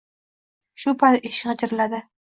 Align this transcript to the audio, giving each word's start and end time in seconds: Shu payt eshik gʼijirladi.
Shu 0.83 0.95
payt 1.03 1.29
eshik 1.31 1.53
gʼijirladi. 1.53 2.05